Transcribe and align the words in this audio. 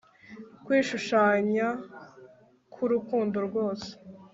Kwishushanya 0.65 1.67
kwurukundo 2.73 3.37
rwose 3.47 3.89